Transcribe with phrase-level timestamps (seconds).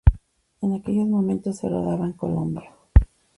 [0.63, 2.73] En aquellos momentos se rodaba en Colombia.